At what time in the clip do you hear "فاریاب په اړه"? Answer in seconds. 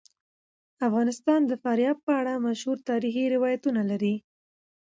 1.63-2.43